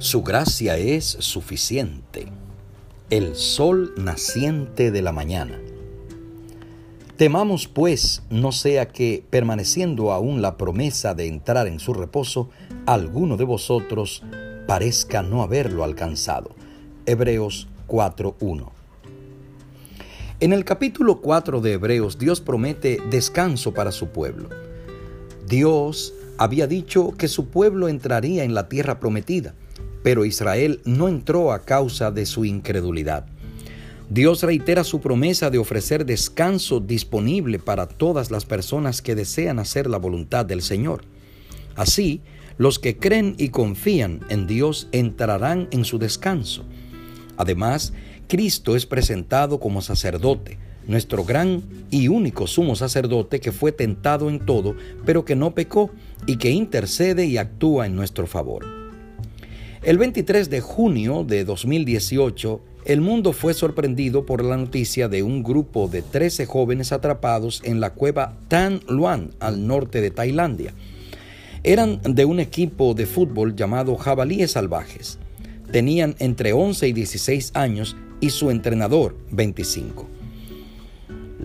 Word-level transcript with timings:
Su 0.00 0.22
gracia 0.22 0.78
es 0.78 1.04
suficiente. 1.04 2.28
El 3.10 3.36
sol 3.36 3.92
naciente 3.98 4.90
de 4.90 5.02
la 5.02 5.12
mañana. 5.12 5.60
Temamos 7.18 7.68
pues 7.68 8.22
no 8.30 8.50
sea 8.50 8.88
que, 8.88 9.22
permaneciendo 9.28 10.12
aún 10.12 10.40
la 10.40 10.56
promesa 10.56 11.14
de 11.14 11.26
entrar 11.26 11.66
en 11.66 11.80
su 11.80 11.92
reposo, 11.92 12.48
alguno 12.86 13.36
de 13.36 13.44
vosotros 13.44 14.22
parezca 14.66 15.20
no 15.20 15.42
haberlo 15.42 15.84
alcanzado. 15.84 16.52
Hebreos 17.04 17.68
4.1. 17.86 18.70
En 20.40 20.54
el 20.54 20.64
capítulo 20.64 21.20
4 21.20 21.60
de 21.60 21.74
Hebreos 21.74 22.18
Dios 22.18 22.40
promete 22.40 23.02
descanso 23.10 23.74
para 23.74 23.92
su 23.92 24.08
pueblo. 24.08 24.48
Dios 25.46 26.14
había 26.38 26.66
dicho 26.66 27.10
que 27.18 27.28
su 27.28 27.48
pueblo 27.48 27.88
entraría 27.88 28.44
en 28.44 28.54
la 28.54 28.70
tierra 28.70 28.98
prometida 28.98 29.54
pero 30.02 30.24
Israel 30.24 30.80
no 30.84 31.08
entró 31.08 31.52
a 31.52 31.62
causa 31.62 32.10
de 32.10 32.26
su 32.26 32.44
incredulidad. 32.44 33.26
Dios 34.08 34.42
reitera 34.42 34.82
su 34.82 35.00
promesa 35.00 35.50
de 35.50 35.58
ofrecer 35.58 36.04
descanso 36.04 36.80
disponible 36.80 37.60
para 37.60 37.86
todas 37.86 38.32
las 38.32 38.44
personas 38.44 39.02
que 39.02 39.14
desean 39.14 39.60
hacer 39.60 39.88
la 39.88 39.98
voluntad 39.98 40.44
del 40.44 40.62
Señor. 40.62 41.02
Así, 41.76 42.20
los 42.58 42.80
que 42.80 42.98
creen 42.98 43.36
y 43.38 43.50
confían 43.50 44.20
en 44.28 44.48
Dios 44.48 44.88
entrarán 44.90 45.68
en 45.70 45.84
su 45.84 45.98
descanso. 45.98 46.64
Además, 47.36 47.92
Cristo 48.26 48.74
es 48.74 48.84
presentado 48.84 49.60
como 49.60 49.80
sacerdote, 49.80 50.58
nuestro 50.86 51.24
gran 51.24 51.62
y 51.90 52.08
único 52.08 52.48
sumo 52.48 52.74
sacerdote 52.74 53.38
que 53.38 53.52
fue 53.52 53.70
tentado 53.70 54.28
en 54.28 54.44
todo, 54.44 54.74
pero 55.06 55.24
que 55.24 55.36
no 55.36 55.54
pecó 55.54 55.90
y 56.26 56.36
que 56.36 56.50
intercede 56.50 57.26
y 57.26 57.38
actúa 57.38 57.86
en 57.86 57.94
nuestro 57.94 58.26
favor. 58.26 58.79
El 59.82 59.96
23 59.96 60.50
de 60.50 60.60
junio 60.60 61.24
de 61.24 61.46
2018, 61.46 62.60
el 62.84 63.00
mundo 63.00 63.32
fue 63.32 63.54
sorprendido 63.54 64.26
por 64.26 64.44
la 64.44 64.58
noticia 64.58 65.08
de 65.08 65.22
un 65.22 65.42
grupo 65.42 65.88
de 65.88 66.02
13 66.02 66.44
jóvenes 66.44 66.92
atrapados 66.92 67.62
en 67.64 67.80
la 67.80 67.94
cueva 67.94 68.36
Tan 68.48 68.82
Luan, 68.88 69.30
al 69.40 69.66
norte 69.66 70.02
de 70.02 70.10
Tailandia. 70.10 70.74
Eran 71.62 71.98
de 72.02 72.26
un 72.26 72.40
equipo 72.40 72.92
de 72.92 73.06
fútbol 73.06 73.56
llamado 73.56 73.96
Jabalíes 73.96 74.50
Salvajes. 74.50 75.18
Tenían 75.72 76.14
entre 76.18 76.52
11 76.52 76.88
y 76.88 76.92
16 76.92 77.52
años 77.54 77.96
y 78.20 78.28
su 78.30 78.50
entrenador 78.50 79.16
25. 79.30 80.19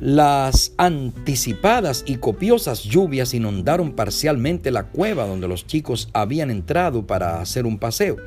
Las 0.01 0.73
anticipadas 0.75 2.03
y 2.05 2.17
copiosas 2.17 2.83
lluvias 2.83 3.33
inundaron 3.33 3.93
parcialmente 3.93 4.69
la 4.69 4.89
cueva 4.89 5.25
donde 5.25 5.47
los 5.47 5.65
chicos 5.67 6.09
habían 6.11 6.51
entrado 6.51 7.07
para 7.07 7.39
hacer 7.39 7.65
un 7.65 7.79
paseo. 7.79 8.17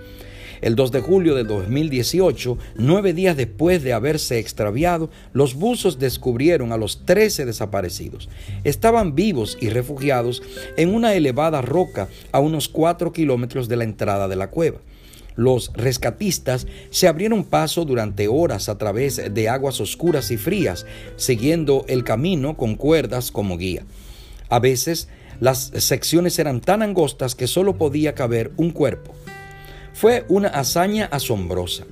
El 0.62 0.77
2 0.77 0.92
de 0.92 1.00
julio 1.02 1.34
de 1.34 1.44
2018, 1.44 2.56
nueve 2.78 3.12
días 3.12 3.36
después 3.36 3.83
de 3.83 3.92
haberse 3.92 4.38
extraviado, 4.38 5.10
los 5.34 5.55
buzos 5.55 5.98
descubrieron 5.98 6.72
a 6.72 6.78
los 6.78 7.05
13 7.05 7.44
desaparecidos. 7.44 8.30
Estaban 8.64 9.14
vivos 9.14 9.58
y 9.60 9.69
refugiados 9.69 10.42
en 10.78 10.94
una 10.94 11.12
elevada 11.12 11.60
roca 11.60 12.08
a 12.32 12.41
unos 12.41 12.69
4 12.70 13.12
kilómetros 13.12 13.69
de 13.69 13.77
la 13.77 13.84
entrada 13.84 14.27
de 14.27 14.36
la 14.36 14.48
cueva. 14.48 14.78
Los 15.39 15.70
rescatistas 15.72 16.67
se 16.91 17.06
abrieron 17.06 17.44
paso 17.44 17.84
durante 17.84 18.27
horas 18.27 18.69
a 18.69 18.77
través 18.77 19.33
de 19.33 19.48
aguas 19.48 19.81
oscuras 19.81 20.33
y 20.33 20.36
frías, 20.36 20.84
siguiendo 21.14 21.84
el 21.86 22.03
camino 22.03 22.56
con 22.56 22.75
cuerdas 22.75 23.31
como 23.31 23.56
guía. 23.56 23.84
A 24.48 24.59
veces 24.59 25.06
las 25.39 25.70
secciones 25.77 26.41
eran 26.41 26.61
tan 26.61 26.83
angostas 26.83 27.36
que 27.36 27.47
solo 27.47 27.78
podía 27.78 28.16
caber 28.16 28.50
un 28.56 28.72
cuerpo. 28.72 29.14
Fue 29.92 30.25
una 30.28 30.48
hazaña 30.48 31.04
asombrosa. 31.04 31.84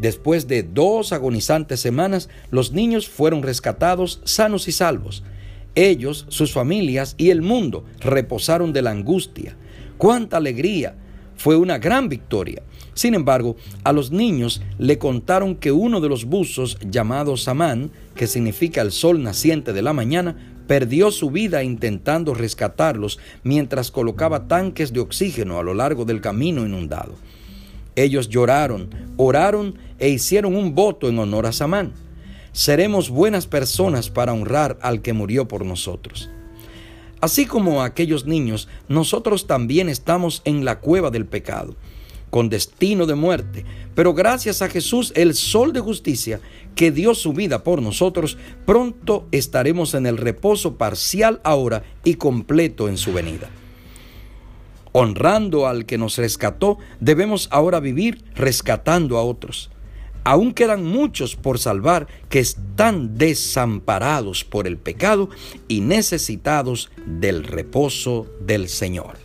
Después 0.00 0.48
de 0.48 0.62
dos 0.62 1.12
agonizantes 1.12 1.80
semanas, 1.80 2.30
los 2.50 2.72
niños 2.72 3.06
fueron 3.06 3.42
rescatados 3.42 4.22
sanos 4.24 4.66
y 4.66 4.72
salvos. 4.72 5.24
Ellos, 5.74 6.24
sus 6.30 6.54
familias 6.54 7.16
y 7.18 7.28
el 7.28 7.42
mundo 7.42 7.84
reposaron 8.00 8.72
de 8.72 8.80
la 8.80 8.92
angustia. 8.92 9.58
¡Cuánta 9.98 10.38
alegría! 10.38 10.96
Fue 11.36 11.56
una 11.56 11.78
gran 11.78 12.08
victoria. 12.08 12.62
Sin 12.94 13.14
embargo, 13.14 13.56
a 13.82 13.92
los 13.92 14.12
niños 14.12 14.62
le 14.78 14.98
contaron 14.98 15.56
que 15.56 15.72
uno 15.72 16.00
de 16.00 16.08
los 16.08 16.24
buzos, 16.24 16.78
llamado 16.88 17.36
Samán, 17.36 17.90
que 18.14 18.26
significa 18.26 18.80
el 18.82 18.92
sol 18.92 19.22
naciente 19.22 19.72
de 19.72 19.82
la 19.82 19.92
mañana, 19.92 20.36
perdió 20.66 21.10
su 21.10 21.30
vida 21.30 21.62
intentando 21.62 22.34
rescatarlos 22.34 23.18
mientras 23.42 23.90
colocaba 23.90 24.46
tanques 24.46 24.92
de 24.92 25.00
oxígeno 25.00 25.58
a 25.58 25.62
lo 25.62 25.74
largo 25.74 26.04
del 26.04 26.20
camino 26.20 26.64
inundado. 26.64 27.14
Ellos 27.96 28.28
lloraron, 28.28 28.90
oraron 29.16 29.78
e 29.98 30.08
hicieron 30.08 30.56
un 30.56 30.74
voto 30.74 31.08
en 31.08 31.18
honor 31.18 31.46
a 31.46 31.52
Samán. 31.52 31.92
Seremos 32.52 33.10
buenas 33.10 33.46
personas 33.46 34.10
para 34.10 34.32
honrar 34.32 34.78
al 34.80 35.02
que 35.02 35.12
murió 35.12 35.46
por 35.48 35.64
nosotros. 35.64 36.30
Así 37.24 37.46
como 37.46 37.82
aquellos 37.82 38.26
niños, 38.26 38.68
nosotros 38.86 39.46
también 39.46 39.88
estamos 39.88 40.42
en 40.44 40.66
la 40.66 40.80
cueva 40.80 41.10
del 41.10 41.24
pecado 41.24 41.74
con 42.28 42.50
destino 42.50 43.06
de 43.06 43.14
muerte. 43.14 43.64
Pero 43.94 44.12
gracias 44.12 44.60
a 44.60 44.68
Jesús, 44.68 45.10
el 45.16 45.32
sol 45.32 45.72
de 45.72 45.80
justicia, 45.80 46.40
que 46.74 46.90
dio 46.90 47.14
su 47.14 47.32
vida 47.32 47.64
por 47.64 47.80
nosotros, 47.80 48.36
pronto 48.66 49.26
estaremos 49.32 49.94
en 49.94 50.04
el 50.04 50.18
reposo 50.18 50.76
parcial 50.76 51.40
ahora 51.44 51.82
y 52.04 52.16
completo 52.16 52.90
en 52.90 52.98
su 52.98 53.14
venida. 53.14 53.48
Honrando 54.92 55.66
al 55.66 55.86
que 55.86 55.96
nos 55.96 56.18
rescató, 56.18 56.76
debemos 57.00 57.48
ahora 57.50 57.80
vivir 57.80 58.22
rescatando 58.34 59.16
a 59.16 59.22
otros. 59.22 59.70
Aún 60.24 60.54
quedan 60.54 60.84
muchos 60.84 61.36
por 61.36 61.58
salvar 61.58 62.06
que 62.30 62.38
están 62.38 63.18
desamparados 63.18 64.44
por 64.44 64.66
el 64.66 64.78
pecado 64.78 65.28
y 65.68 65.82
necesitados 65.82 66.90
del 67.06 67.44
reposo 67.44 68.26
del 68.40 68.68
Señor. 68.68 69.24